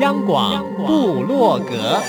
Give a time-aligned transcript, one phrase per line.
[0.00, 2.00] 央广部落格，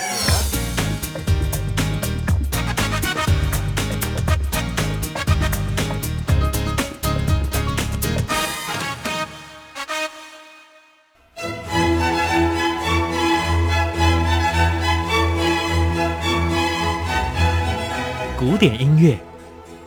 [18.40, 19.20] 古典音乐。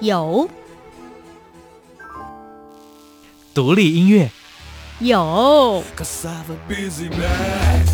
[0.01, 0.47] 有，
[3.55, 4.31] 独立音乐。
[5.01, 5.83] 有，
[6.69, 7.94] 民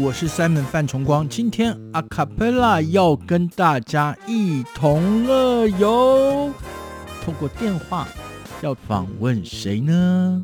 [0.00, 6.50] 我是 Simon 范崇光，今天 akapela 要跟大家一同乐游。
[7.22, 8.08] 通过电话
[8.62, 10.42] 要访问谁呢？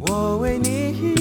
[0.00, 1.13] 我为你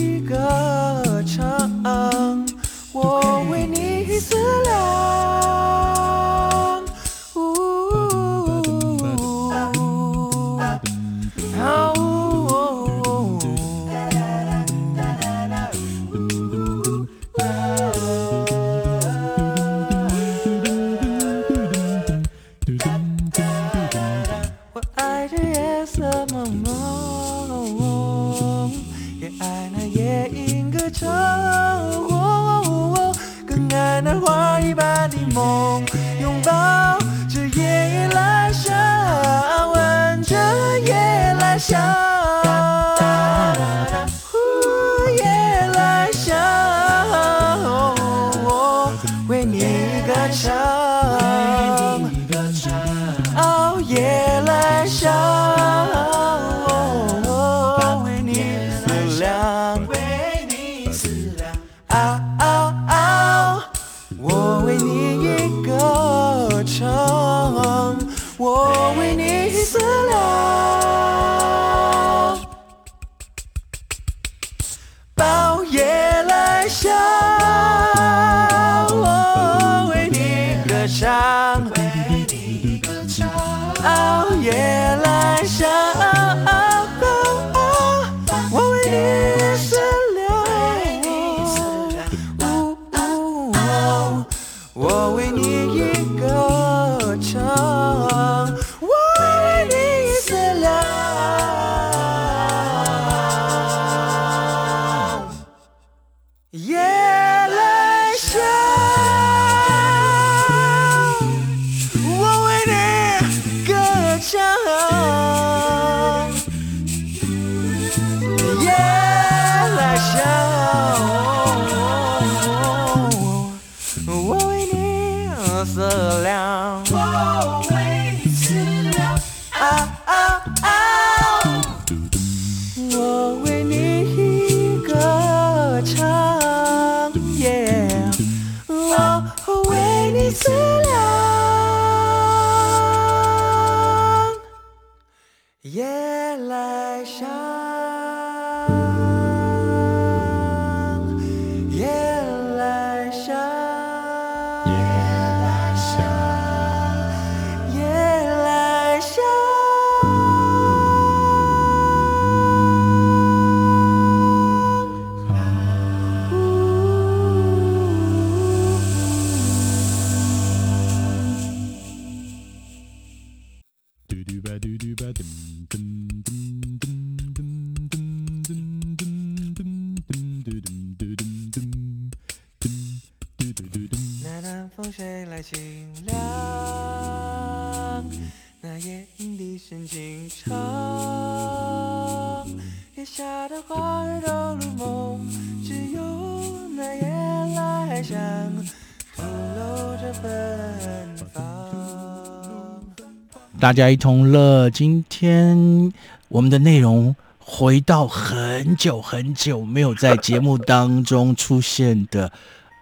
[203.64, 205.94] 大家一同乐，今天
[206.28, 212.30] 我们的内容回到很久很久没有在节目当中出现的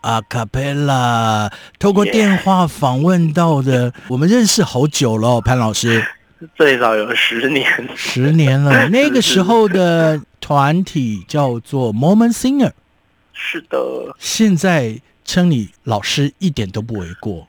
[0.02, 6.04] 阿卡贝拉，透过电话访问到的， 我们认识好久了哦，潘老师，
[6.56, 8.90] 最少有十年，十年了。
[8.90, 12.72] 那个时候的团体叫做 Moment Singer，
[13.34, 13.78] 是的，
[14.18, 17.48] 现在称你老师一点都不为过。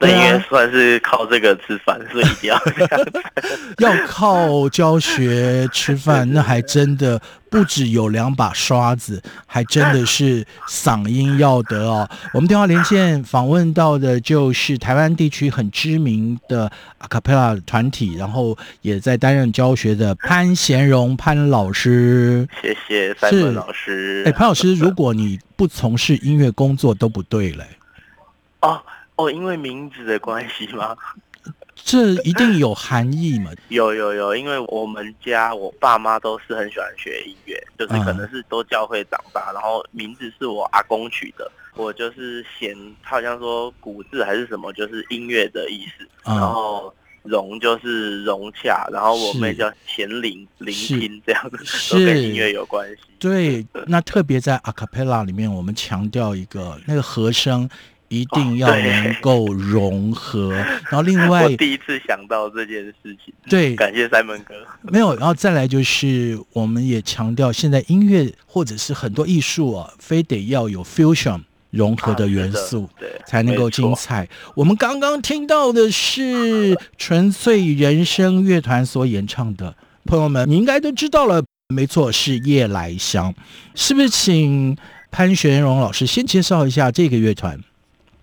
[0.00, 3.06] 那应该算是靠这个吃饭， 所以一定要这样。
[3.78, 12.08] 要靠教学吃饭，那还真的不只有两把刷子，还真的是嗓音要得哦。
[12.32, 22.48] 我们电话连线访问到的就是台湾地区很知名的阿卡贝拉团体，然后也在担任教学的潘贤荣潘老师。
[22.62, 24.22] 谢谢三文老师。
[24.26, 27.66] 哎，潘老师，如果你不从事音乐工作都不对嘞。
[28.60, 28.80] 哦。
[29.18, 30.96] 哦，因为名字的关系吗？
[31.74, 33.50] 这一定有含义嘛？
[33.68, 46.92] 有有有，因为我们家我爸妈都是很喜欢学音乐，就是可能是都教会长大，然后名字是我阿公取的，我就是嫌，他好像说古字还是什么，就是音乐的意思，然后
[47.22, 53.02] 融就是融洽，然后我妹叫贤聆，聆听这样子，都跟音乐有关系。
[53.20, 57.68] 对，那特别在阿卡贝拉里面，我们强调一个那个和声。
[58.08, 60.52] 一定要能够融合，
[60.90, 62.94] 然后另外，我第一次想到这件事
[63.24, 64.54] 情，对，感谢 Simon 哥。
[64.82, 74.26] 没有，然后再来就是，我们也强调，现在音乐或者是很多艺术啊，非得要有 fusion 融合的元素，对，才能够精彩。
[74.54, 79.74] 我们刚刚听到的是纯粹人声乐团所演唱的，
[80.06, 83.34] 朋友们，你应该都知道了，没错，是夜来香，
[83.74, 84.08] 是不是？
[84.08, 84.74] 请
[85.10, 87.58] 潘玄荣老师先介绍一下这个乐团。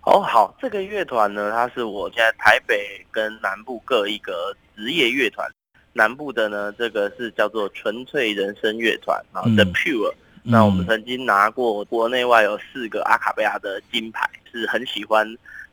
[0.06, 5.50] 哦，好，这个乐团呢，它是我现在台北跟南部各一个职业乐团。
[5.92, 10.14] 南部的呢，这个是叫做纯粹人声乐团，然后 The Pure。
[10.44, 15.26] 那我们曾经拿过国内外有四个阿卡贝拉的金牌，是很喜欢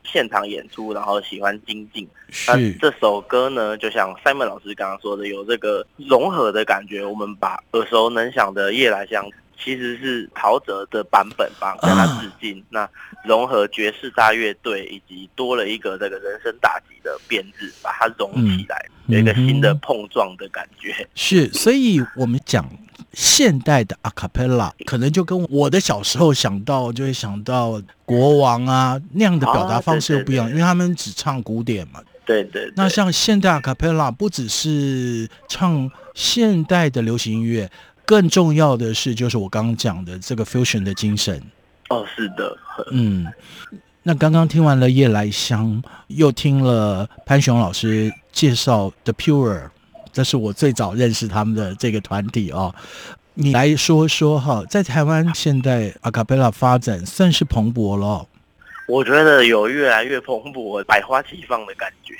[0.03, 2.09] 现场演出，然后喜欢精进。
[2.47, 7.05] 那这首歌呢，就像 Simon 老师刚刚说的，有这个融合的感觉。
[7.05, 9.23] 我们把耳熟能详的夜来香。
[9.63, 12.59] 其实是陶喆的版本吧，向他致敬。
[12.59, 12.89] 啊、那
[13.23, 20.93] 融合爵士大乐队，以及多了一个这个人声打击的编制，把它融起来，嗯、有一个新的碰撞的感觉。
[20.99, 22.69] 嗯、是，所以我们讲
[23.13, 32.01] 现代的阿卡贝拉，可能就跟我的小时候想到，就会想到国王啊那样的表达方式又不一样，啊、对对对，因为他们只唱古典嘛。
[32.25, 32.73] 对，对对。
[32.75, 37.69] 那像现代阿卡贝拉，不只是唱现代的流行音乐。
[38.05, 41.41] 更重要的是，就是我刚刚讲的这个 fusion 的精神。
[41.89, 42.57] 哦，是的，
[42.91, 43.27] 嗯。
[44.05, 49.69] 那刚刚听完了夜来香，又听了潘雄老师介绍 The Pure，
[50.11, 52.75] 这是我最早认识他们的这个团体哦。
[53.35, 58.27] 你来说说哈，在台湾现在阿卡贝拉发展算是蓬勃了。
[58.87, 62.13] 我觉得有越来越蓬勃、百花齐放的感觉。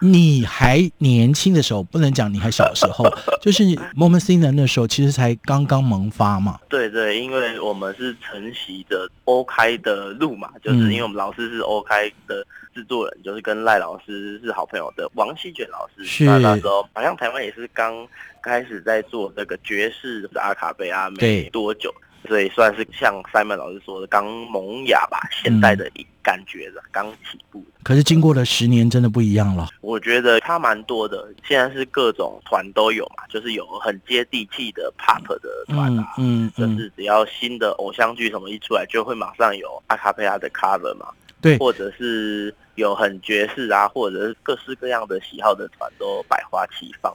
[0.00, 3.04] 你还年轻的时候，不能讲你还小时候，
[3.40, 3.64] 就是
[3.96, 6.60] Moment Singer 那时候，其实才刚刚萌发嘛。
[6.68, 16.04] 对对，因为我们是承袭着 O 开的路嘛，就是因为我们老师是 O 开的制作人，就是跟赖老师是好朋友的王希卷老师。
[16.04, 18.06] 是那那时候好像台湾也是刚
[18.42, 21.92] 开始在做这个爵士的阿卡贝拉，没多久。
[22.26, 25.90] 所以算是像 Simon 老师说的刚萌芽吧，现代的
[26.22, 27.64] 感觉的刚起步。
[27.82, 29.68] 可是经过了十年，真的不一样了。
[29.82, 41.08] 我觉得它蛮多的，现在是各种团都有嘛，就是有很接地气的 Pop 的团啊，嗯，就是只要新的偶像剧什么一出来，就会马上有阿卡贝拉的 cover 嘛，
[41.42, 47.14] 对，或者是有很爵士啊，或者是各式各样的喜好的团都百花齐放。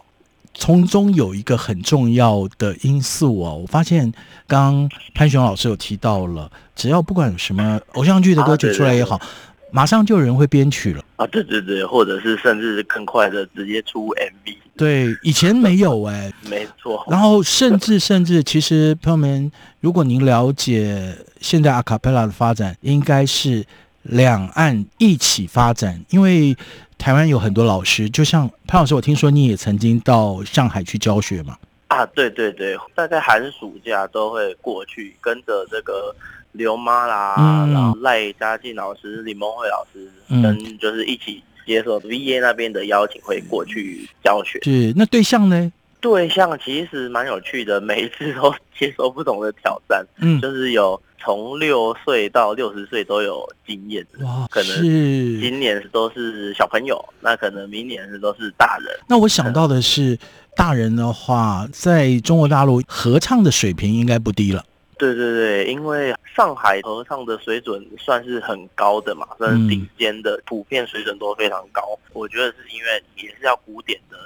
[0.53, 4.12] 从中有一个很重要的因素哦，我发现
[4.48, 9.25] 刚刚潘雄老师有提到了，只要不管什么偶像剧的歌曲出来也好，啊、对。
[9.25, 9.39] 对对
[9.72, 11.03] 马上就有人会编曲了。
[11.15, 23.63] 啊，对对对，或者是甚至更快的直接出 MV，对，以前没有哎、欸， 没错，然后甚至甚至其实朋友们，如果您了解现在阿卡贝拉的发展，应该是
[24.01, 26.58] 两岸一起发展，因为。
[27.00, 31.58] 台湾有很多老师，就像潘老师，我听说你也曾经到上海去教学嘛？
[31.88, 36.13] 啊，对对对，大概寒暑假都会过去，跟着这个
[36.51, 44.60] 刘妈啦，嗯、然后赖家进老师、李梦慧老师，嗯、跟就是一起接受 VA 那边的邀请，会过去教学。
[44.62, 45.72] 是，那对象呢？
[46.01, 50.06] 对象其实蛮有趣的，每一次都接受不同的挑战。
[50.18, 51.01] 嗯，就是有。
[51.19, 58.88] 从六岁到六十岁都有经验，哇，可能今年都是小朋友，那可能明年是都是大人。
[59.07, 60.17] 那我想到的是，
[60.55, 64.63] 大人的话，在中国大陆合唱的水平应该不低了。
[64.97, 71.81] 对对对，因为上海合唱的水准算是很高的嘛，算是顶尖的，普遍水准都非常高。
[72.13, 74.17] 我觉得是因为也是要古典的。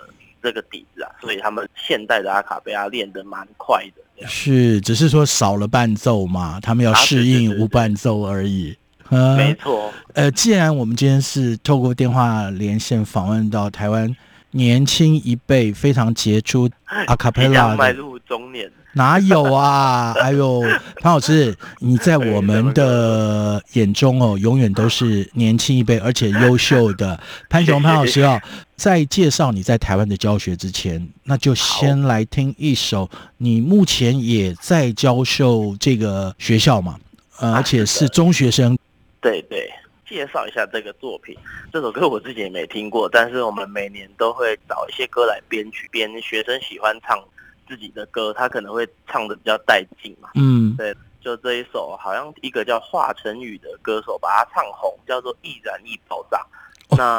[0.43, 4.02] 这个底子啊，所以他们现代的阿卡贝拉练得蛮快的。
[4.25, 8.75] 是，只是说少了伴奏嘛，他们要适应无伴奏而已。
[9.09, 9.91] 没错。
[10.13, 14.15] 呃，既然我们今天是透过电话连线访问到台湾
[14.51, 18.71] 年轻一辈非常杰出 阿卡贝拉的，迈入中年。
[18.93, 20.13] 哪有啊？
[20.19, 20.61] 还有
[21.01, 27.19] 潘老师，你在我们的眼中哦，永远都是年轻一辈，而且优秀的
[27.49, 28.39] 潘雄潘老师哦。
[28.75, 33.09] 在介绍你在台湾的教学之前，那就先来听一首。
[33.37, 36.97] 你目前也在教授这个学校嘛？
[37.39, 38.77] 呃，而且是中学生。
[39.21, 39.69] 对对，
[40.09, 41.35] 介绍一下这个作品。
[41.71, 47.17] 这首歌我自己也没听过，但是我们每年都会找一些歌来编曲，编学生喜欢唱。
[47.73, 50.29] 自己的歌，他可能会唱的比较带劲嘛。
[50.35, 56.37] 嗯，对，就这一首，好像一个叫华晨宇的歌手把它唱红，叫做《易燃易爆炸》。
[56.95, 57.17] 那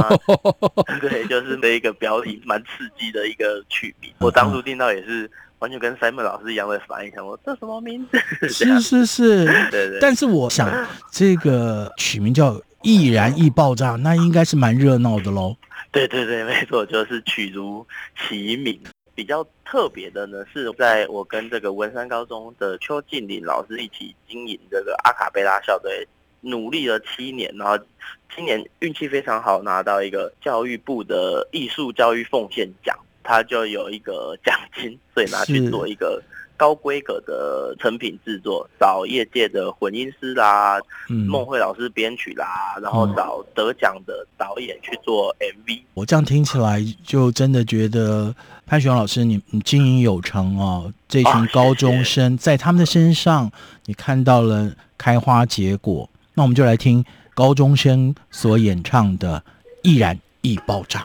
[1.01, 4.13] 对，就是那一个标题蛮刺激的一个曲名。
[4.21, 8.19] 我当初听到也是完全跟 Simon 老师一样的反应，想说这什么名字？
[8.49, 9.99] 是是是，对对。
[10.01, 10.71] 但是我想，
[11.11, 15.57] 这个曲名叫《易燃易爆炸》，那应该是蛮热闹的喽。
[15.91, 17.87] 对对对，没错，就是曲如
[18.29, 18.81] 其名。
[19.15, 26.07] 比较特别的呢，是在我跟这个文山高中的邱静玲老师一起经营这个阿卡贝拉校队，
[26.41, 27.79] 努力了七年，然后
[28.35, 36.23] 今年运气非常好，拿到一个教育部的艺术教育奉献奖，他就有一个奖金，所以拿去做一个。
[36.57, 45.83] 高规格的成品制作，找业界的混音师啦，孟慧老师编曲啦，然后找得奖的导演去做 MV。
[45.95, 48.33] 我这样听起来，就真的觉得
[48.67, 50.93] 潘雄老师，你你经营有成哦。
[51.07, 53.53] 这群高中生在他们的身上，
[53.85, 56.09] 你看到了开花结果。
[56.35, 57.05] 那我们就来听
[57.35, 59.41] 高中生所演唱的
[59.83, 61.01] 《易燃易爆炸》。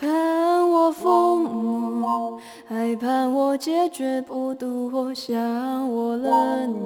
[0.00, 5.38] 盼我疯魔，还盼我解决不独，我想
[5.90, 6.32] 我冷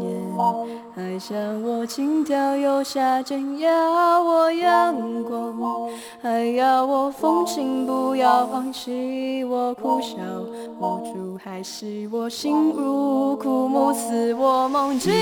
[0.01, 0.09] 眼，
[0.95, 5.91] 还想我轻佻又下贱，要我阳光，
[6.21, 10.17] 还要我风情，不要放弃我苦笑。
[10.81, 15.13] 无助，还是我心如枯木，赐我梦境，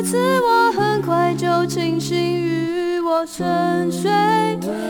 [0.00, 4.10] 还赐我很快就清醒，与我沉睡，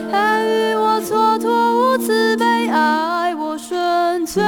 [0.09, 4.40] 还与我蹉跎无慈悲，爱我纯粹。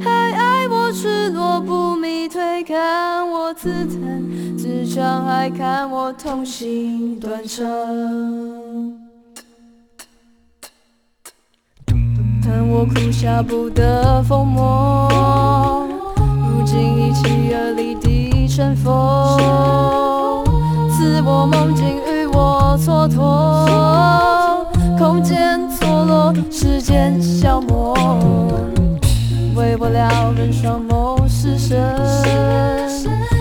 [0.00, 4.22] 还爱我赤裸不迷退，看我自弹
[4.56, 7.66] 自唱，还看我痛心断肠。
[12.40, 20.44] 看我哭笑不得疯魔，如今已弃儿离地成佛，
[20.90, 24.66] 赐我梦境与我蹉跎，
[24.98, 27.94] 空间错落，时间消磨。
[29.56, 31.80] 为不了人双眸失神，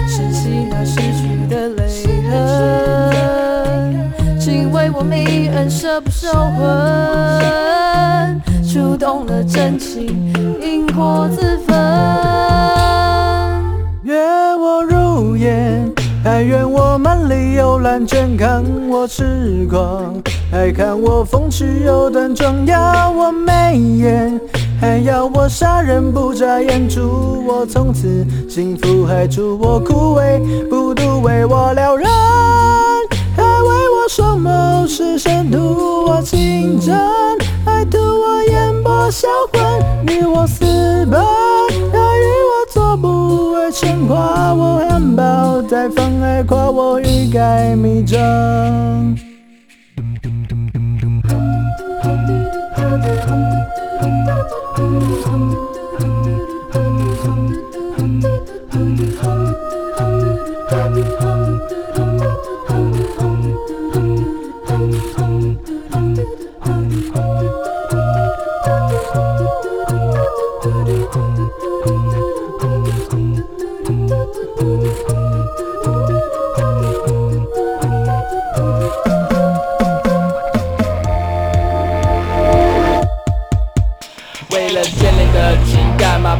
[0.08, 1.90] 拾起那逝去的泪
[2.30, 11.82] 痕，请为我泯恩舍不销魂，触动了真情，因果自焚。
[15.42, 15.94] 愿我如烟，
[16.24, 20.22] 还愿我满里有蓝鹃，看我痴狂，
[20.52, 24.40] 还看我风趣又端庄，要我眉眼，
[24.80, 32.08] 还要我杀人不眨眼，祝我从此幸福，还祝我枯萎不独，为我撩人，
[33.36, 36.96] 还为我双眸失神，图我情真，
[37.66, 39.62] 还图我眼波销魂，
[40.08, 40.66] 与我私
[41.08, 41.20] 奔，
[43.72, 48.20] 不为牵挂，我含苞待放，还夸我欲盖弥彰。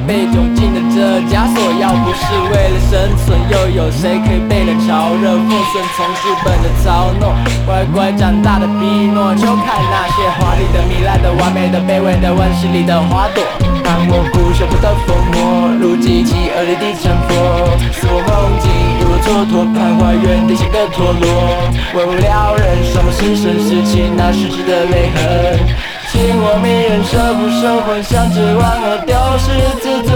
[0.08, 5.50] 被囚禁的这枷锁，要不是为了生存，又有谁可以被冷嘲热讽？
[5.72, 7.34] 顺从剧本的操弄，
[7.66, 13.44] 乖乖长大的皮诺就，看那些华丽的、糜烂的、完美的、卑微的、温室里的花朵，
[13.84, 17.32] 看我不修补的疯魔，如机器恶劣的成佛，
[17.94, 21.24] 似我梦境如蹉跎，看花园内心的陀螺，
[21.94, 25.91] 为无聊人，什么是生是情，那实质的泪痕。
[26.44, 29.46] 我迷人，舍不舍幻想之玩偶丢失
[29.80, 30.12] 自尊。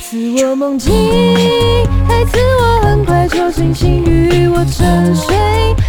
[0.00, 0.92] 赐我梦境，
[2.06, 5.34] 还赐我很快就清醒，与我沉睡，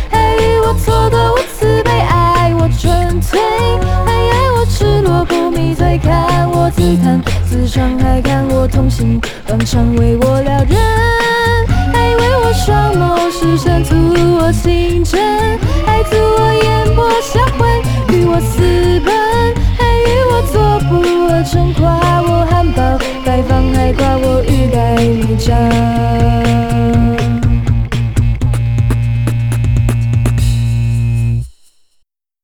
[0.10, 3.40] 还与我错得无慈悲，爱我纯粹，
[4.04, 10.76] 还爱我赤裸不迷醉，看我自弹自唱，还看我痛心断肠，为我撩人，
[11.94, 13.96] 还为我双眸失神，图
[14.40, 15.20] 我情真，
[15.86, 16.67] 还图我眼，
[18.38, 18.62] 我私
[19.00, 19.10] 奔，
[19.76, 21.02] 还与我做不
[21.34, 25.58] 二臣，夸我含苞待放，还夸我欲盖弥彰。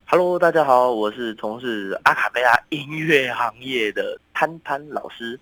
[0.07, 5.39] Hello，大家好，我是从事阿卡贝拉音乐行业的潘潘老师。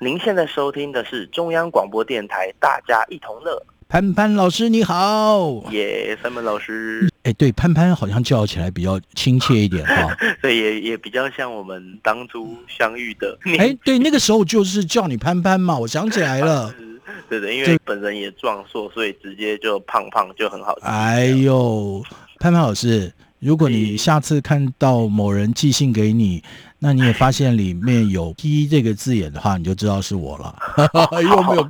[0.00, 3.64] 您现在收听的是中央广播电台，大家一同乐。
[3.88, 16.74] 潘潘老师你好，耶，三门老师，哎，对，潘潘好像叫起来比较亲切一点哈， 对，也也比较像我们当初相遇的， 哎，对，那个时候就是叫你潘潘嘛，我想起来了，
[17.30, 20.76] 对的，因为本人也壮硕，所以直接就胖胖就很好。
[20.82, 22.02] 哎呦，
[22.38, 23.10] 潘潘老师，
[23.44, 26.42] 如果你下次看到某人寄信给你。
[26.80, 30.54] 那你也发现里面有 P 这个字眼的话，你就知道是我了。
[31.22, 31.66] 因为我们有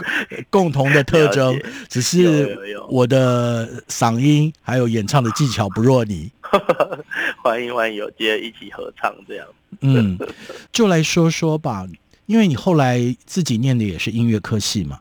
[0.50, 1.56] 共同的特征，
[1.88, 2.58] 只是
[2.88, 6.32] 我的嗓音还有演唱的技巧不弱你。
[7.44, 9.46] 欢迎欢迎，有机会一起合唱这样。
[9.82, 10.18] 嗯，
[10.72, 11.86] 就来说说吧，
[12.26, 14.98] 因为你后来自己念的也是音乐科系嘛。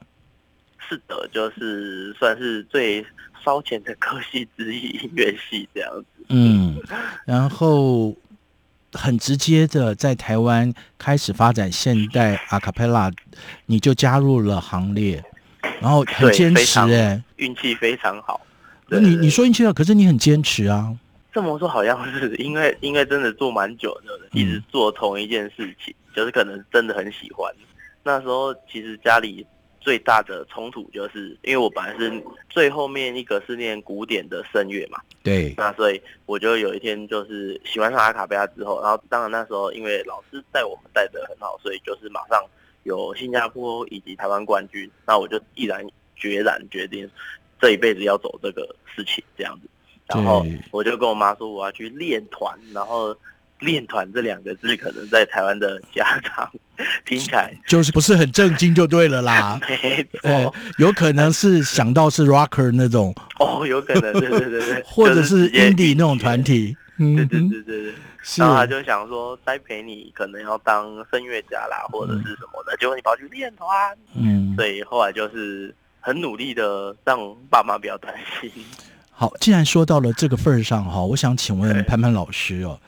[0.88, 3.04] 是的，就是算是最
[3.44, 6.26] 烧钱的科系之一，音乐系这样子。
[6.30, 6.80] 嗯，
[7.26, 8.16] 然后。
[8.96, 13.12] 很直接的，在台湾开始发展现代阿卡贝拉，
[13.66, 15.20] 你就加入了行列，
[15.82, 18.46] 然后很坚持哎，运气非常好。
[18.90, 20.96] 你你说运气好，可是你很坚持啊。
[21.34, 27.52] 这么说好像是因为 因为真的做蛮久的，一直做同一件事情，嗯、就是可能真的很喜欢。
[28.04, 29.44] 那时候其实家里。
[29.84, 42.42] 最大的冲突就是，因为我本来是最后面一个是念古典的声乐嘛，对，那所以我就有一天就是喜欢上阿卡贝拉之后，然后当然那时候因为老师带我们带得很好，所以就是马上
[42.84, 47.10] 有新加坡以及台湾冠军，那我就毅然决然决定
[47.60, 49.68] 这一辈子要走这个事情这样子，
[50.08, 53.14] 然后我就跟我妈说我要去练团，然后。
[53.64, 56.52] 练团这两个字，可能在台湾的家长
[57.06, 59.60] 听起来 就是不是很正经，就对了啦。
[59.68, 63.14] 没错、欸，有可能是想到是 rocker 那种。
[63.40, 67.94] 哦，有可能，对对对对， 或者是 indie 那种团体，对对对对对。
[68.38, 73.70] 然后他就想说，栽培你可能要当声乐家啦，或者是什么的，结果你跑去练团，
[74.16, 78.50] 嗯，所以后来就是很努力的让爸妈不要担心。
[79.12, 82.80] 好，既然说到了这个份儿上哈，我想请问潘潘老师哦。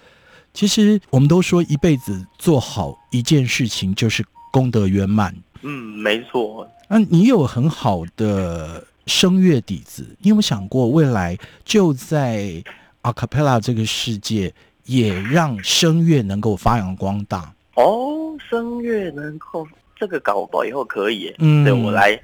[0.56, 5.36] 其实我们都说一辈子做好一件事情就是功德圆满。
[5.62, 6.66] 嗯，没错。
[6.88, 12.64] 那你有很好的声乐底子，你有没有想过未来就在
[13.02, 14.54] 阿卡贝拉这个世界，
[14.86, 17.54] 也让声乐能够发扬光大？
[17.76, 22.18] 哦，声乐能够这个搞不好以后可以，嗯，对我来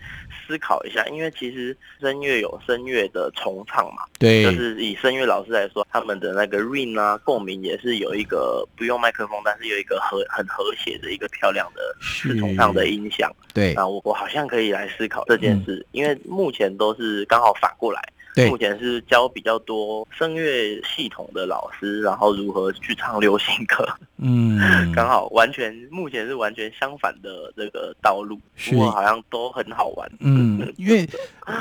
[0.52, 13.34] 思考一下，因为其实声乐有声乐的重唱嘛，对，就是以声乐老师来说，他们的那个 ring 啊共鸣也是有一个不用麦克风，但是有一个和很和谐的一个漂亮的四重唱的音响。
[13.54, 18.02] 对啊，我我好像可以来思考这件事，嗯、因为目前都是刚好反过来。
[18.34, 23.86] 对，目前是教比较多声乐系统的老师，然后如何去唱流行歌。
[24.18, 24.58] 嗯，
[24.96, 28.40] 刚好完全目前是完全相反的这个道路，
[28.70, 30.10] 不过好像都很好玩。
[30.20, 31.08] 嗯，因为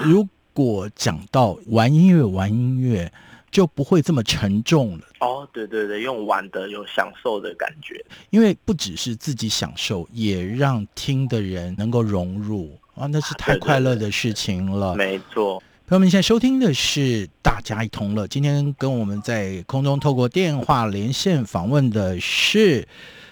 [0.04, 3.10] 如果讲到玩音乐，玩音乐
[3.50, 5.04] 就不会这么沉重了。
[5.20, 14.94] 哦，对对对，用玩的有享受的感觉，因为不只是自己享受，也让听的人能够融入啊，那是太快乐的事情了。
[14.94, 15.62] 对对对，没错。
[15.90, 18.24] 朋友们，现在收听的是《大家一同乐》。
[18.28, 22.86] 今天跟我们在空中透过电话连线访问的是，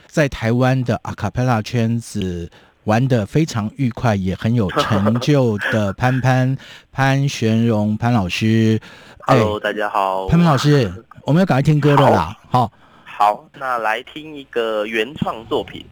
[0.09, 2.51] 在台湾的阿卡贝拉圈子
[2.83, 6.59] 玩的非常愉快，也很有成就的潘潘
[6.91, 8.81] 潘玄荣潘老师。
[9.21, 10.93] Hello，哎，大家好，潘潘老师，
[11.23, 12.37] 我们要赶快听歌了啦。
[12.51, 12.73] 好，
[13.05, 15.87] 好，那来听一个原创作品，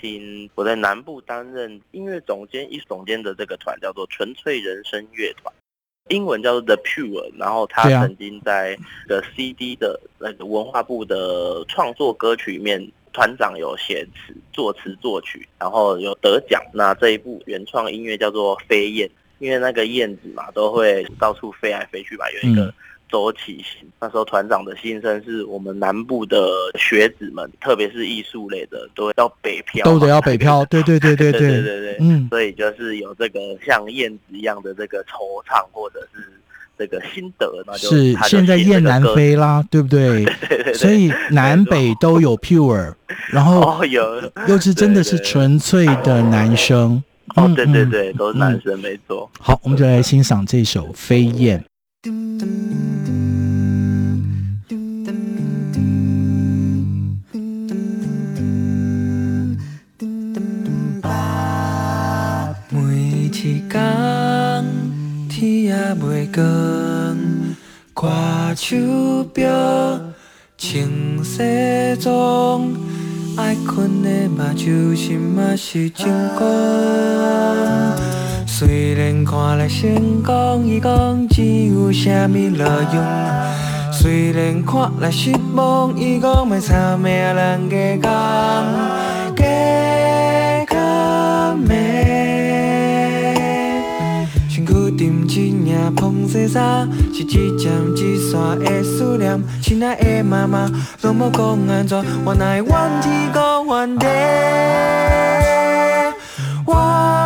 [0.00, 5.52] 听我在南部担任音乐总监、艺术总监的这个团叫做纯粹人生乐团。
[6.08, 8.76] 英文叫做 The Pure，然后他曾经在
[9.08, 16.62] 的 CD 的那个文化部的创作歌曲里面，团长有写词、作词、作曲，然后有得奖。
[16.74, 22.72] 那这一部原创音乐叫做《飞燕》，因为那个燕子嘛，都会到处飞来飞去吧，有一个。
[23.12, 23.62] 走起
[24.00, 26.48] 那时候团长的心声是我们南部的
[26.78, 31.40] 学子们特别是艺术类的都要北漂都得要北漂对对对对对。
[31.40, 32.26] 对对嗯。
[32.30, 36.26] 所以就是有这个像燕子一样的这个惆怅或者是
[36.78, 40.24] 这个心得那就是现在燕南飞啦对不 对？
[40.72, 42.94] 所以南北都有 pure
[43.30, 44.22] 然后有。
[44.48, 47.04] 又是真的是纯粹的男生。
[47.36, 49.30] 哦对对对都是男生没错。
[49.38, 51.62] 好我们就来欣赏这首飞燕。
[63.32, 64.64] 一天
[65.28, 65.74] 天也
[66.06, 66.44] 未光，
[67.94, 68.76] 看手
[69.32, 69.50] 表，
[70.58, 72.70] 穿西装，
[73.38, 76.06] 爱困的目睭心嘛是真
[76.38, 76.46] 光。
[78.46, 83.02] 虽然看来成功，伊讲钱有啥物路用？
[83.90, 88.91] 虽然看来失望，伊讲卖草命人加工，
[95.34, 99.42] 一领风细沙，是一针一线的思念。
[99.62, 104.06] 亲爱的妈妈，拢无讲安怎，我哪会怨天讲怨地，
[106.66, 106.74] 我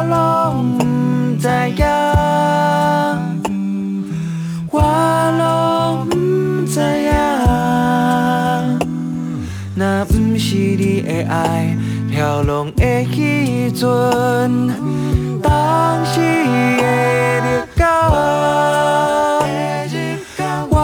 [0.08, 0.84] 拢不
[1.42, 1.84] 知影，
[4.70, 4.80] 我
[5.38, 6.14] 拢不
[6.64, 7.10] 知影。
[9.74, 11.76] 若不是你的爱，
[12.08, 13.88] 飘浪的彼阵，
[15.42, 16.24] 当时的
[17.42, 17.65] 日子，
[20.70, 20.74] 我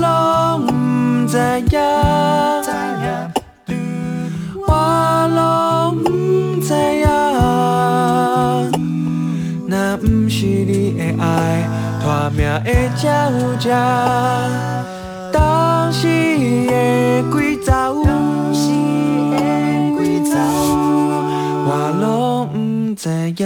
[0.00, 0.04] 拢
[0.66, 0.70] 不
[1.28, 1.34] 知
[1.70, 1.74] 影，
[4.66, 4.70] 我
[5.34, 5.36] 拢
[6.02, 6.06] 不
[6.60, 6.68] 知
[7.00, 7.04] 影。
[9.68, 11.24] 若不是你的爱，
[12.02, 12.04] 拖
[12.36, 13.64] 命会才有这，
[15.32, 15.36] 当
[15.92, 16.06] 时
[16.66, 16.72] 的
[17.30, 17.66] 规则。
[22.98, 23.44] 虽然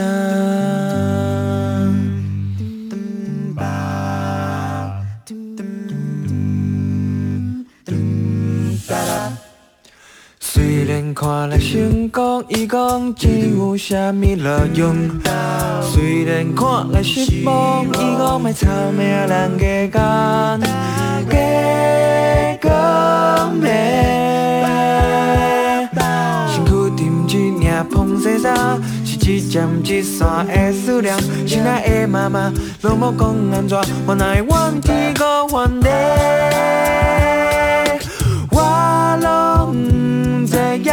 [12.40, 15.10] 成功，伊讲钱有啥物路用？
[15.82, 19.58] 虽然看来失望，伊讲卖草命人
[19.90, 20.60] 加工，
[21.28, 21.38] 加
[22.62, 23.68] 工咩？
[26.52, 28.78] 辛苦点一领风细沙。
[29.22, 35.88] 一针一线的思念，亲爱的妈妈，拢无讲安怎，我哪会怨天讲怨地，
[38.50, 38.58] 我
[39.22, 39.72] 拢
[40.40, 40.92] 不知影，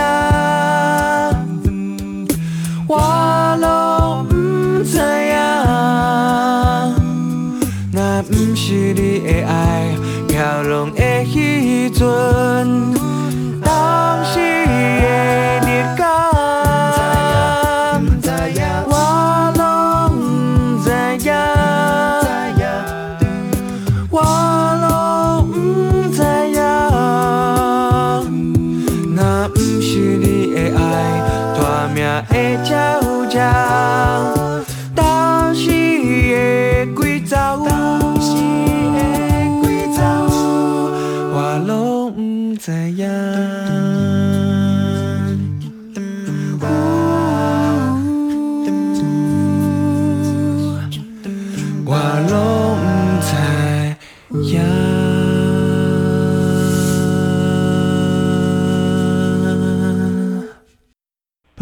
[2.89, 4.34] 我拢不
[4.82, 5.36] 知影，
[7.91, 9.93] 若不是你的爱，
[10.30, 12.06] 飘浪的彼阵，
[13.62, 14.39] 当时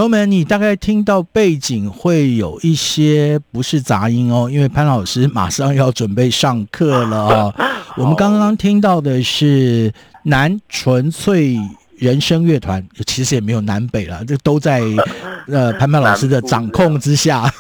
[0.05, 7.53] 友们，你大概听到背景会有一些不是杂音哦，因为潘老师马上要准备上课了哦。
[7.97, 9.91] 我们刚刚听到的是
[10.23, 11.57] 南纯粹
[11.97, 14.83] 人声乐团，其实也没有南北了，这都在
[15.47, 17.51] 呃潘潘老师的掌控之下。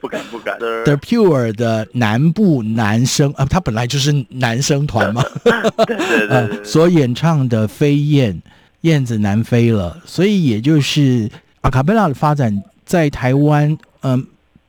[0.00, 0.58] 不敢 不敢。
[0.58, 8.42] The Pure 的南部男生啊，他本来就是男生团嘛，对对对，对、呃，所演唱的飞燕
[8.80, 11.30] 燕子南飞了，所以也就是。
[11.62, 14.26] 阿卡贝拉的发展在台湾，嗯、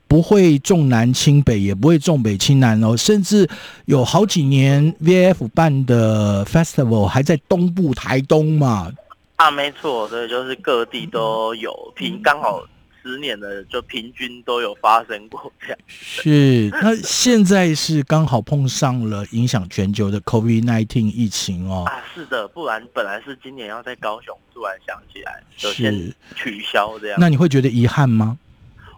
[0.08, 3.50] 不会重南轻北，也不会重北轻南哦，甚至
[3.86, 8.92] 有好几年 VF 办的 Festival 还在东部台东嘛。
[9.38, 12.62] 啊，没错，对，就是各地都有平，刚好
[13.04, 15.78] 十年的就平均都有发生过这样。
[15.88, 21.86] 是，那现在是刚好碰上了影响全球的 COVID-19 疫情哦。
[21.86, 24.38] 啊，是的，不然本来是今年要在高雄。
[24.54, 27.18] 突然想起来，就先取消这样。
[27.20, 28.38] 那你会觉得遗憾吗？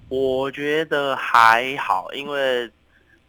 [0.10, 2.70] 我觉得还好，因为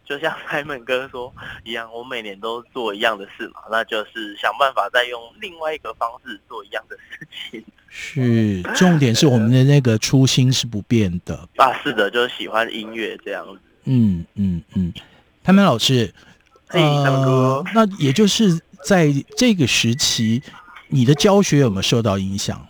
[0.05, 1.33] 就像 Simon 哥说
[1.63, 7.63] 一样，我每年都做一样的事嘛，那就是想办法再用另外一个方式做一样的事情。
[7.97, 11.47] 是，重点是我们的那个初心是不变的。
[11.55, 13.59] 啊，是的，就是喜欢音乐这样子。
[13.85, 14.91] 嗯嗯嗯，
[15.41, 16.13] 潘潘老师，
[16.67, 20.43] 嘿，他们哥，那也就是在这个时期。
[20.87, 22.67] 你的教学有没有受到影响？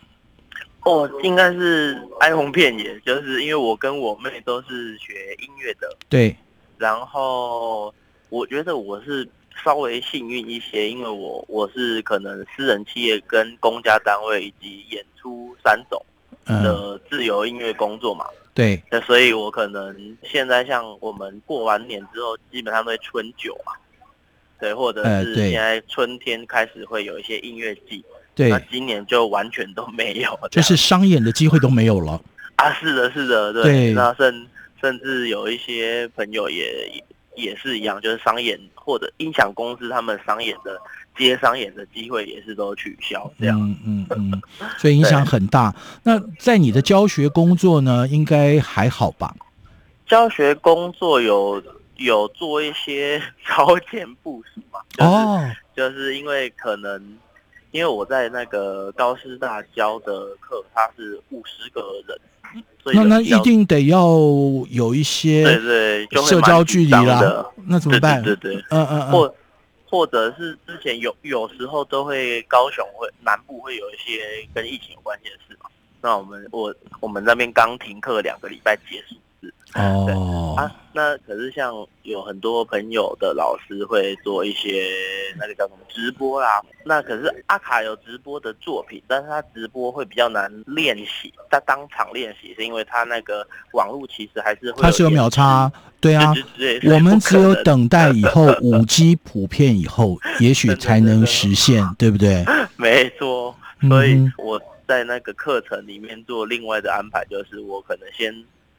[0.85, 6.35] 哦，应该是哀鸿遍野，就是因为我跟我妹都是学音乐的，对。
[6.77, 7.93] 然后
[8.29, 9.27] 我觉得我是
[9.63, 16.03] 稍微幸运一些，因为我我是可能私人企业跟公家单位以及演出三种
[16.45, 18.83] 的自由音乐工作嘛，嗯、对。
[18.91, 23.71] 那所以我可能现在像我们过完年之后，基本上都会春酒嘛。
[24.57, 28.01] 对，或者是现在春天开始会有一些音乐季，
[28.33, 32.19] 对，那今年就完全都没有， 就是商演的机会都没有了。
[32.55, 32.71] 啊！
[32.71, 33.91] 是的，是的，对，对。
[33.91, 34.47] 那甚
[34.79, 37.03] 甚至有一些朋友也
[37.35, 40.79] 也是一样，就是商演或者音响公司他们商演的
[41.17, 44.41] 接商演的机会也是都取消，这样，嗯嗯嗯，
[44.77, 45.75] 所以影响很大。
[46.03, 49.35] 那在你的教学工作呢，应该还好吧？
[50.07, 51.61] 教学工作有。
[51.97, 54.81] 有做一些超前部署嘛？
[54.97, 57.17] 哦、就是，就是因为可能，
[57.71, 62.19] 因为我在那个高师大教的课，他是五十个人，
[62.93, 64.07] 那那一定得要
[64.69, 67.45] 有一些对对社交距离啦。
[67.67, 68.21] 那怎么办？
[68.21, 69.35] 对对，对对，嗯嗯，或
[69.89, 75.69] 或者是之前有有时候都会高雄会南部会有一些跟疫情有关系的事嘛。
[76.01, 79.15] 那我们我我们那边刚停课两个礼拜结束。
[79.75, 84.89] 哦啊，那可是像有很多朋友的老师会做一些
[85.37, 95.69] 那个叫什么直播啦，那可是阿卡有直播的作品，但是他直播会比较难练习，他当场练习是因为他那个网络其实还是会，他是有秒差，
[95.99, 96.33] 对啊，
[96.93, 102.45] 我们只有等待以后五 G 普遍以后， 也许才能实现，对不对？
[102.77, 103.53] 没错，
[103.89, 108.33] 所以我在那个课程里面做另外的安排，就是我可能先。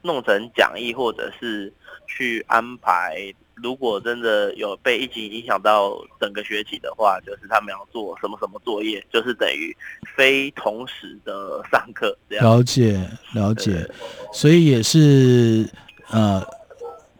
[0.07, 1.71] 弄成讲义，或者是
[2.07, 3.33] 去安排。
[3.59, 9.75] 如果真的有被疫情影响到整个学期的话，就是他们要做什么什么作业，就是等于
[10.15, 12.45] 非同时的上课这样。
[12.45, 13.01] 了解，
[13.33, 13.83] 了解。
[14.31, 15.67] 所以也是
[16.11, 16.39] 呃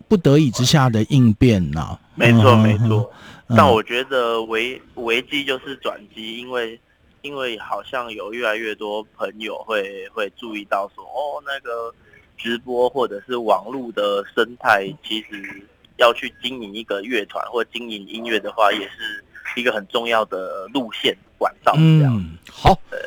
[0.08, 2.00] 不得已之下的应变呐、啊。
[2.14, 3.12] 没错，没错。
[3.58, 6.80] 但我觉得危危机就是转机，因为
[7.24, 11.92] 因为好像有越来越多朋友会会注意到说，哦，那个。
[12.38, 15.64] 直播或者是网络的生态，其实
[15.98, 19.24] 要去经营一个乐团或经营音乐的话，也是
[19.56, 21.74] 一个很重要的路线管道。
[21.78, 22.72] 嗯，好。
[22.92, 22.98] 呃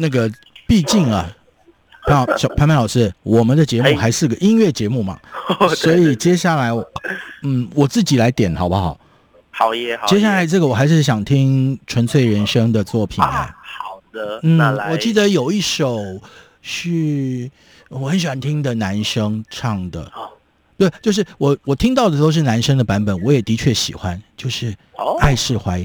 [0.00, 0.30] 那个，
[0.66, 1.28] 毕竟啊，
[2.04, 5.18] 潘 小潘潘老师，我们的节目还是个音乐节目嘛，
[5.74, 6.70] 所以接下来，
[7.42, 9.00] 嗯，我自己来点好不好？
[9.50, 10.06] 好耶，好。
[10.06, 13.52] 接下来这个我还是想听纯粹人声的作品啊。
[13.60, 15.98] 好的，嗯，那来，我记得有一首
[16.62, 17.50] 是。
[17.88, 20.10] 我很喜欢听的男生唱的，
[20.76, 24.72] 对，就是我我听到的都是男生的版本，我也的确喜欢，就是
[25.18, 25.80] 《爱是怀》。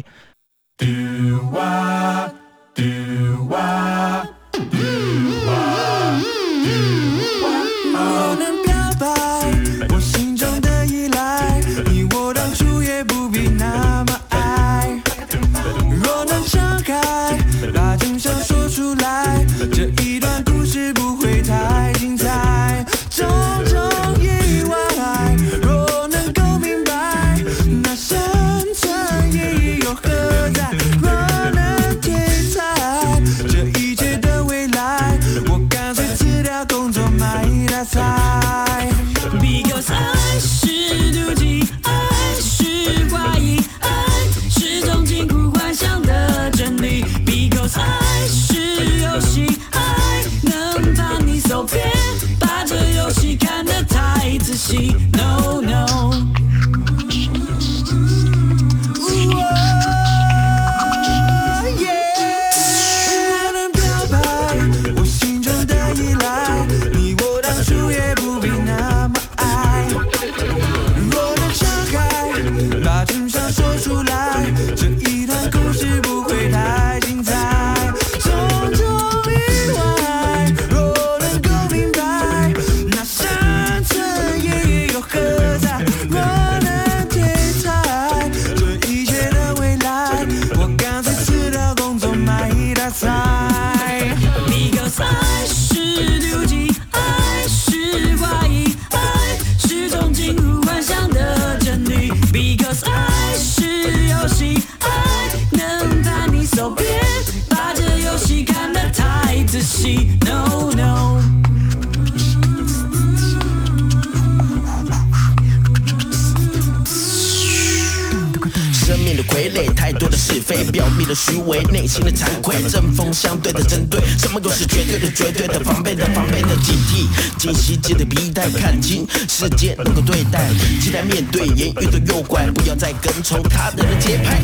[121.94, 127.06] 心的惭愧，针锋相对的针对，什么都是绝对的，绝对的，防备的，防备的警惕，
[127.38, 130.50] 清晰记的皮带，看清世界能够对待，
[130.82, 134.42] 期待面对言语的诱拐，不要再跟从他人的节拍。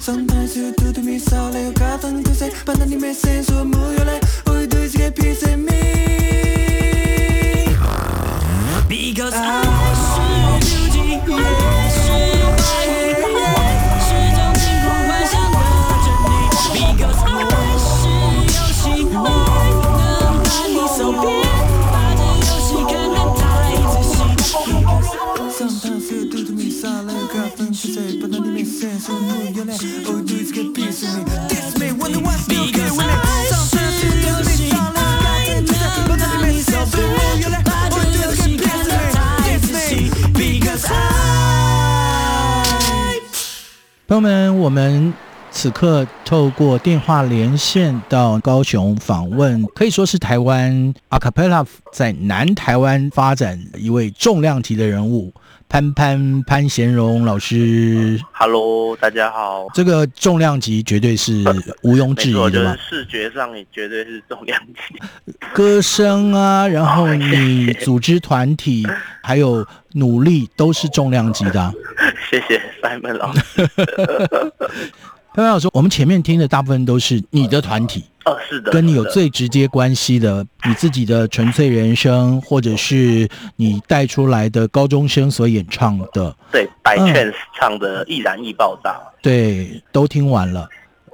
[0.00, 3.12] Sometimes you do to me solid, you got something to say, but then you may
[3.12, 5.99] say so move your leg, all you do is get peace in me.
[25.60, 28.64] Sometimes you do to me solid, you got something to say, but then you may
[28.64, 29.80] say so move your leg,
[44.10, 45.14] 朋友们，我们
[45.52, 55.32] 此刻透过电话连线到高雄访问，可以说是台湾 Acapella 在南台湾发展一位重量级的人物。
[55.70, 58.20] 潘潘潘贤荣老师。
[58.32, 59.68] Hello，大家好。
[59.72, 61.44] 这个重量级绝对是
[61.82, 65.32] 毋庸置疑 的嘛就是视觉上也绝对是重量级。
[65.54, 68.84] 歌声啊，然后你 组织团体，
[69.22, 71.72] 还有努力都是重量级的啊。
[72.28, 73.70] 谢谢 Simon 老师。
[75.32, 88.90] 潘潘老师，我们前面听的大部分都是你的团体，哦，是的，跟你有最直接关系的，你自己的纯粹人生，或者是你带出来的高中生所演唱的，对 By Chance 唱的《易燃易爆炸》
[89.22, 90.68] 对，都听完了，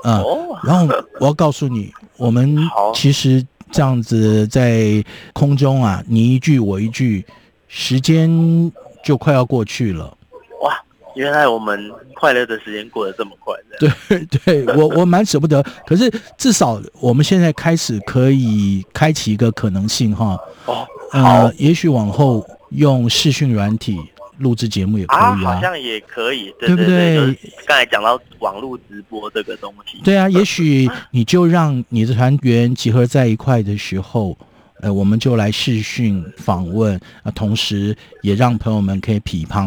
[0.04, 0.58] 嗯，哦。
[0.62, 0.86] 然后
[1.20, 2.56] 我要告诉你，我们
[2.94, 5.02] 其实这样子在
[5.32, 7.24] 空中啊，你一句我一句，
[7.68, 8.70] 时间
[9.02, 10.16] 就快要过去了。
[10.62, 10.78] 哇，
[11.14, 14.24] 原来我们快乐的时间过得这么快，对
[14.64, 24.00] 对，我我蛮舍不得，可是至少我们现在开始可以开启一个可能性哈，哦，呃好，也许往后用视讯软体
[24.38, 27.16] 录制节目也可啊，以啊，好像也可以，对对不对？
[27.16, 34.34] 就是刚才讲到网络直播这个东西，对啊，也许你就让你的团员集合在一块的时候，
[34.80, 39.60] 呃，我们就来视讯访问，啊，同时也让朋友们可以匹配。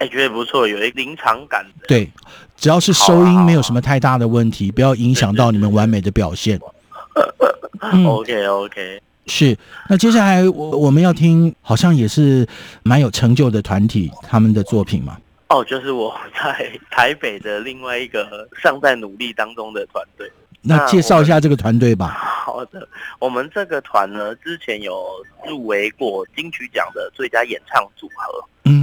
[0.00, 2.10] 哎，觉得不错，有一个临场感的，对，
[2.56, 6.58] 只要是收音没有什么太大的问题，不要影响到你们完美的表现。
[7.82, 9.56] 嗯 OK OK，是，
[9.88, 12.46] 那接下来我我们要听，好像也是
[12.82, 15.18] 蛮有成就的团体他们的作品嘛。
[15.48, 20.30] 哦，就是我在台北的另外一个尚在努力当中的团队。
[20.62, 22.08] 那介绍一下这个团队吧。
[22.44, 22.86] 好的，
[23.18, 25.06] 我们这个团呢，之前有
[25.46, 28.79] 入围过金曲奖的最佳演唱组合，嗯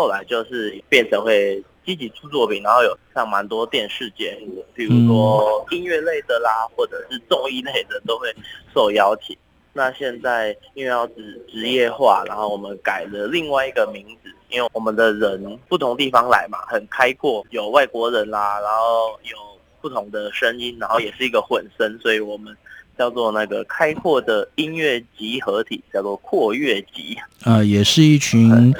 [0.00, 8.34] 后来就是变成会积极出作品，然后有上蛮多电视节目，比如说音乐类的啦，或者是综艺类的都会
[8.72, 9.36] 受邀请。
[9.74, 19.36] 那现在因为要职职业化，然后我们改了另外一个名字，因为我们的人不同地方来嘛，很开阔，有外国人啦，然后有
[19.82, 22.56] 不同的声音，然后也是一个混声，所以我们
[22.96, 27.18] 叫做那个开阔的音乐集合体，叫做阔乐集。
[27.44, 28.74] 呃，也是一群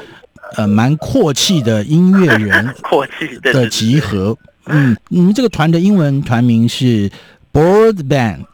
[0.56, 4.36] 呃蛮阔气的音乐人 阔气的集合。
[4.66, 7.10] 嗯，你们这个团的英文团名是
[7.52, 8.44] Board Band。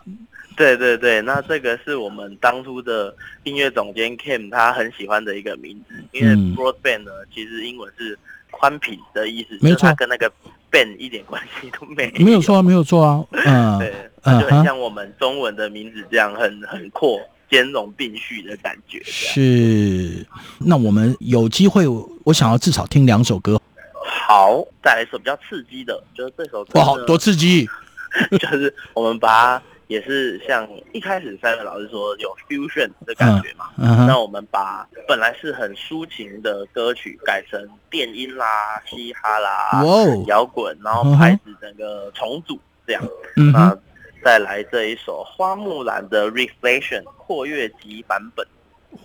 [0.57, 8.19] 对对对，那这个是我们当初的音乐总监 Kim 他很喜欢的一个名字，因为 Broadband 呢，其实英文是
[8.51, 10.33] 宽频的意思，没错，它跟那个
[10.73, 12.25] band 一点关系都没有。
[12.25, 13.93] 没有错啊，没有错啊，嗯，嗯
[14.23, 17.21] 哼，就很像我们中文的名字这样很很阔、
[17.51, 19.01] 兼容并蓄的感觉。
[19.05, 20.27] 是，
[20.59, 21.87] 那我们有机会，
[22.25, 23.61] 我想要至少听两首歌。
[24.09, 26.79] 好，再来一首比较刺激的，就是这首歌。
[26.79, 27.69] 哇，好多刺激！
[28.41, 29.29] 就是我们把
[29.59, 38.47] 它也是像一开始三位老师说有 fusion 的感觉嘛，嗯嗯、那我们把本来是很抒情的歌曲改成电音啦、
[38.89, 39.85] 嘻哈啦、
[40.27, 43.03] 摇滚，然后拍子整个重组这样。
[43.37, 43.77] 嗯，那
[44.27, 48.45] 再来这一首花木兰的 Reflection 扩乐级版本。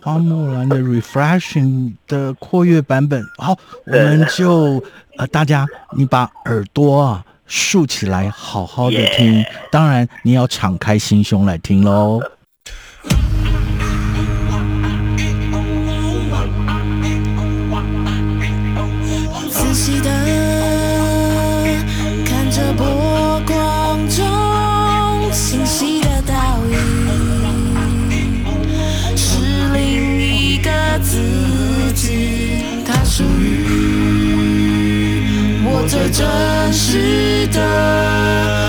[0.01, 3.55] 花木兰的 Reflection 的扩乐版本，好，
[3.86, 4.84] 我们就
[5.17, 7.24] 呃，大家你把耳朵啊。
[7.45, 9.45] 竖起来，好好的听。
[9.69, 12.19] 当然，你要敞开心胸来听喽。
[33.22, 33.63] 属于
[35.63, 38.61] 我最真实的。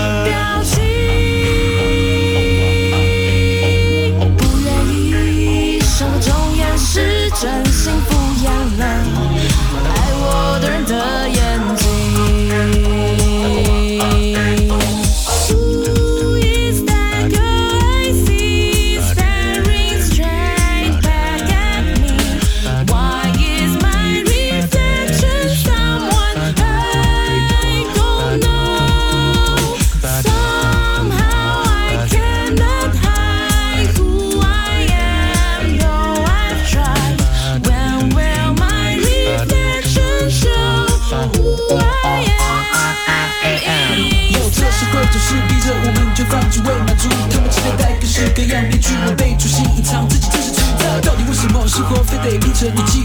[52.39, 52.49] 朋
[52.97, 53.02] 友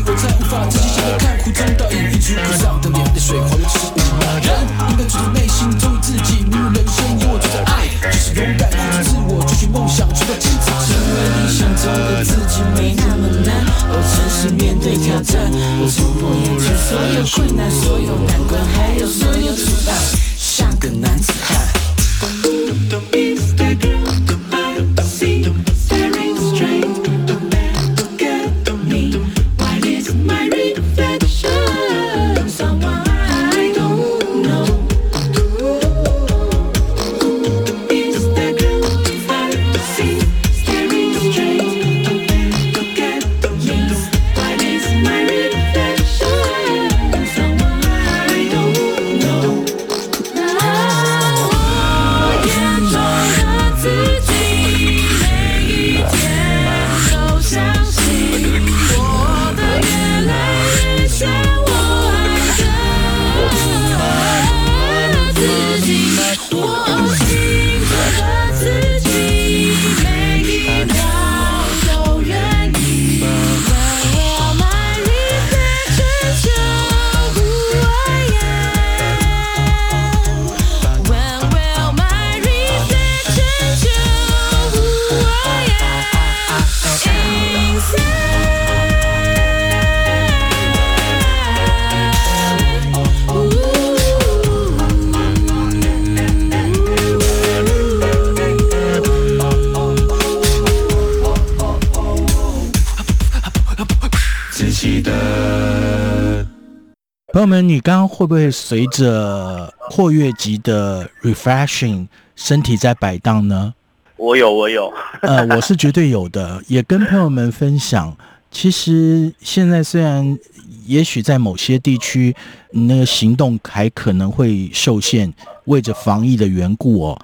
[107.49, 113.75] 们，你刚刚会不会随着扩乐级的 refreshing 身体在摆荡呢？
[114.17, 114.93] 我有，我有。
[115.23, 118.17] 呃，我是绝对有的， 也跟朋友们分享。
[118.51, 120.39] 其实现在虽然
[120.87, 122.35] 也许在某些地区，
[122.71, 125.33] 那个行动还可能会受限，
[125.65, 127.19] 为着防疫的缘故哦。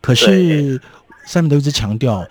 [0.00, 0.80] 可是
[1.26, 2.26] 上面都一直强调，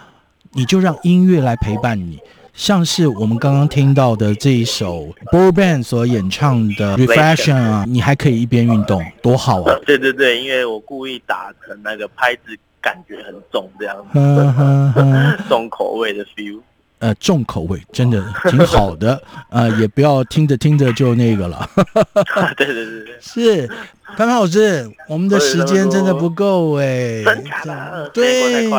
[0.53, 2.19] 你就让音乐来陪伴你。
[2.55, 9.75] 像是我们刚刚听到的这一首 Boy Band 所演唱的 Reflection 啊，你还可以一边运动，多好啊！
[9.85, 16.59] 对对对，因为我故意打成那个拍子，感觉很重，这样子，重口味的 feel。
[16.99, 21.69] 呃，重口味真的挺好的， 呃，也不要听着听着就那个了。
[22.55, 23.67] 对对对对，是
[24.15, 28.71] 潘潘老师，我们的时间真的不够哎，真的，对，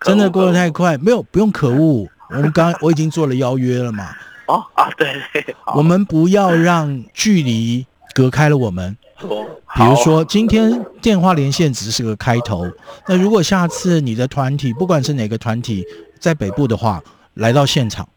[0.00, 2.08] 真的过得太快，没有不用可恶。
[2.30, 4.14] 我们刚我已经做了邀约了嘛？
[4.46, 9.44] 哦啊，对对，我们不要让距离隔开了我们，说，
[9.76, 12.66] 比如说今天电话连线只是个开头，
[13.06, 15.84] 那如果下次你的团体，不管是哪个团体，
[16.18, 17.00] 在北部的话，
[17.34, 18.08] 来到现场，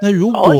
[0.00, 0.54] 那如果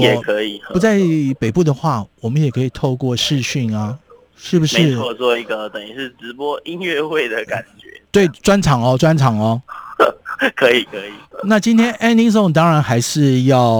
[0.72, 0.98] 不在
[1.38, 3.96] 北部的话，我们也可以透过视讯啊，
[4.36, 4.78] 是不是？
[4.78, 7.86] 没错，做一个等于是直播音乐会的感觉。
[8.10, 9.62] 对，专场哦，专场哦，
[10.56, 11.12] 可以可以。
[11.44, 13.70] 那今天 Ending Song 当然还是要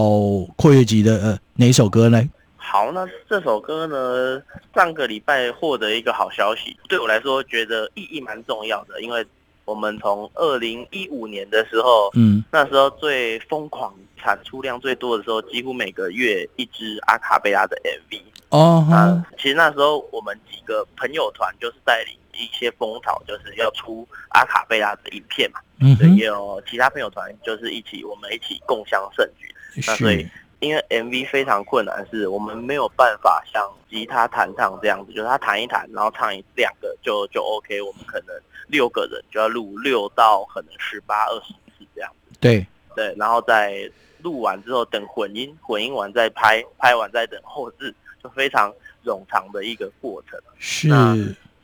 [0.57, 2.23] 括约肌的呃哪首歌呢？
[2.57, 4.41] 好，那这首歌呢，
[4.75, 9.27] 上个礼拜获得一个好消息，对我来说觉得意义蛮重要的，因为
[9.65, 18.21] 我们从二零一五年的时候，嗯，那时候最疯狂、产出量最多的时候，几乎每个月一支阿卡贝拉的 MV。
[18.51, 22.15] 哦，那，其实那时候我们几个朋友团就是带领
[22.45, 29.55] 一些风潮，就是要出阿卡贝拉的影片嘛，嗯，所以也有其他朋友团就是一起，我们一起共襄盛举。
[29.87, 30.27] 那所以。
[30.63, 37.81] 因为 MV 非常困难，是我们没有办法像吉他弹唱这样子，就是他弹一弹，然后唱一两个就就 OK。
[37.81, 38.39] 我们可能
[38.69, 42.37] 六个人就要录六到可能十八二十次这样子。
[42.39, 48.71] 对对，然后再录完之后等混音，混音完再拍，拍完再等后置，就非常
[49.03, 50.39] 冗长的一个过程。
[50.59, 50.91] 是。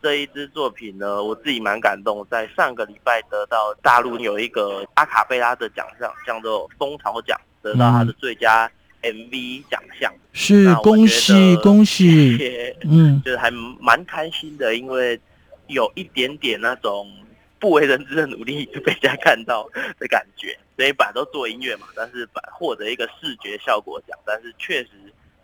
[0.06, 8.70] 那这一支作品呢，我自己蛮感动，在上个礼拜得到大陆有一个阿卡贝拉的奖项，叫做蜂巢奖，得到他的最佳。
[9.02, 12.36] MV 奖项是恭喜恭喜，
[12.82, 15.20] 嗯，就是还蛮开心的，因为
[15.68, 17.08] 有一点点那种
[17.60, 19.68] 不为人知的努力就被人家看到
[20.00, 20.58] 的感觉。
[20.76, 24.90] 所以本来都做音乐嘛，但是把获得一个视觉效果奖，但是确实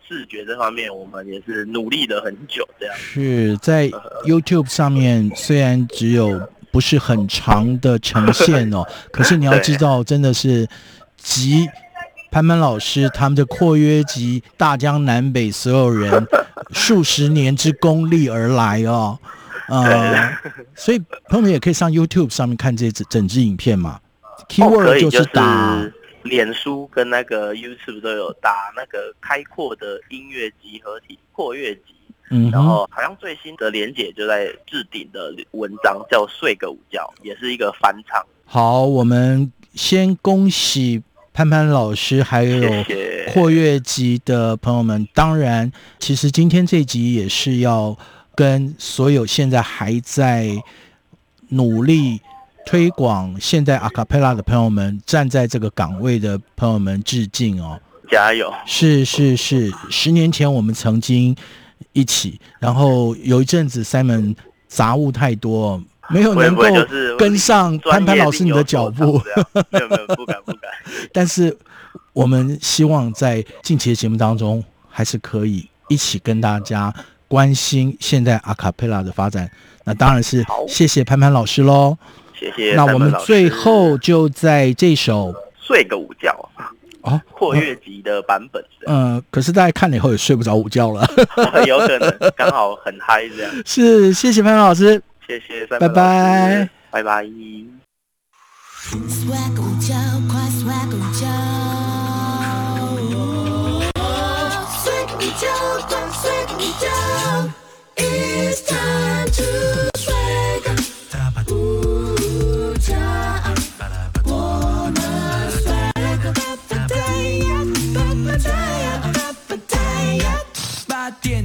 [0.08, 2.68] 视觉这方面我们也是努力了很久。
[2.78, 3.88] 这样是在
[4.24, 6.40] YouTube 上面，虽然只有
[6.70, 10.68] 不是很长的呈现哦， 可是你要知道，真的是
[11.16, 11.68] 集。
[12.30, 16.26] 潘潘老师他们的括约集，大江南北所有人
[16.72, 19.18] 数十年之功力而来哦，
[19.68, 20.32] 呃，
[20.74, 20.98] 所以
[21.28, 24.00] 朋友们也可以上 YouTube 上面看这整整支影片嘛。
[24.48, 25.84] Keyword 就是打
[26.22, 31.94] 脸书跟那个 YouTube 都有打那个开阔的音乐集合体括约集，
[32.30, 38.24] 嗯，然后好像最新的连姐就在置顶的文章叫睡个午觉，也是一个翻唱。
[38.44, 41.02] 好，我们先恭喜。
[41.34, 42.70] 潘潘老师，还有
[43.32, 47.96] 括约集的朋友们，当然，其实今天这集也是要
[48.34, 50.62] 跟所有现在还在
[51.48, 52.20] 努力
[52.64, 57.80] 推广现代阿卡贝拉的朋友们，站在这个岗位的朋友们致敬哦！
[58.10, 58.52] 加油！
[58.66, 61.34] 是是是，十年前我们曾经
[61.92, 64.36] 一起，然后有一阵子 Simon
[64.68, 65.82] 杂物太多。
[66.08, 66.64] 没有能够
[67.16, 69.22] 跟上潘潘老师你的脚步，
[69.70, 70.70] 没有没有不敢不敢。
[71.10, 71.56] 但是
[72.12, 76.92] 我们希望在近期的节目当中，还是可以一起跟大家
[77.28, 79.50] 关心现代阿卡贝拉的发展。
[79.84, 81.96] 那当然是谢谢潘潘老师喽，
[82.42, 82.74] 谢谢。
[82.74, 86.50] 那我们最后就在这首睡个午觉
[87.02, 88.60] 啊，括月级的版本。
[88.86, 91.06] 嗯、呃，可是大家看了以后也睡不着午觉了，
[91.66, 93.52] 有可能刚好很嗨这样。
[93.64, 95.00] 是，谢谢潘潘老师。
[95.24, 97.24] 谢谢，拜拜，拜拜。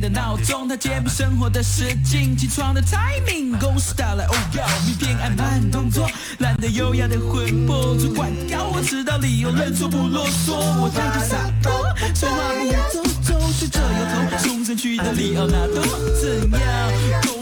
[0.10, 11.72] 闹钟，它节目生活的时间，起床的 timing，公司打来哦哟，你偏爱慢动作，懒得优雅的魂魄，主管要我迟到理由认错不啰嗦，我带着洒脱，
[12.14, 15.84] 说话不要走走，睡着摇头，冲上去的里奥纳多
[16.22, 17.38] 怎样？